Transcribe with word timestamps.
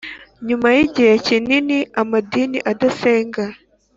nyuma 0.47 0.67
yigihe 0.75 1.13
kinini 1.25 1.77
amadini 2.01 2.59
adasenga 2.71 3.43